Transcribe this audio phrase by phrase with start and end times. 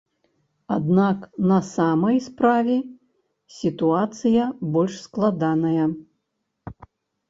[0.75, 2.79] Аднак на самай справе
[3.61, 5.85] сітуацыя больш складаная.